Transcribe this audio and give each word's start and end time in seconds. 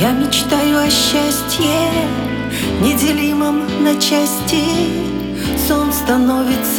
Я 0.00 0.10
мечтаю 0.10 0.78
о 0.78 0.90
счастье, 0.90 1.88
неделимом 2.80 3.60
на 3.84 3.94
части. 4.00 4.64
Сон 5.68 5.92
становится 5.92 6.73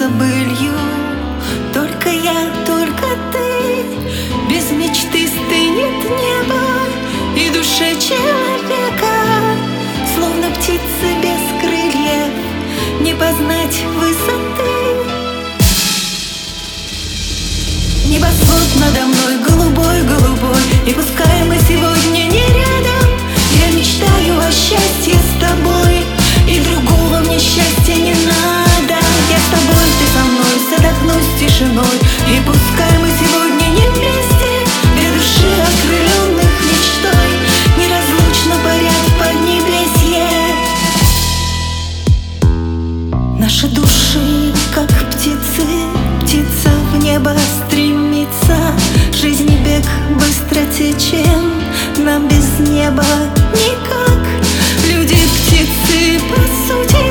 души, 44.16 44.54
как 44.74 44.88
птицы 45.12 45.66
Птица 46.22 46.70
в 46.92 46.98
небо 46.98 47.32
стремится. 47.68 48.56
Жизнь 49.14 49.52
бег 49.64 49.86
быстро 50.16 50.62
течен 50.72 51.52
Нам 51.98 52.28
без 52.28 52.60
неба 52.68 53.06
никак. 53.54 54.20
Люди 54.90 55.16
птицы 55.16 56.20
по 56.30 56.42
сути 56.68 57.06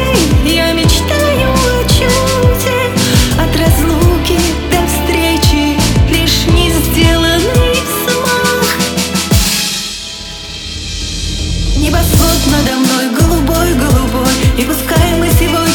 Я 0.46 0.72
мечтаю 0.72 1.52
о 1.52 1.84
чуде. 1.88 2.90
От 3.38 3.56
разлуки 3.56 4.38
до 4.70 4.80
встречи 4.86 5.78
Лишь 6.10 6.46
не 6.52 6.70
сделанный 6.70 7.72
взмах. 7.84 8.76
Небосвод 11.76 12.40
надо 12.50 12.76
мной 12.76 13.10
голубой-голубой 13.10 14.34
И 14.58 14.64
пускай 14.64 15.14
мы 15.18 15.28
сегодня 15.38 15.73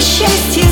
счастье 0.00 0.71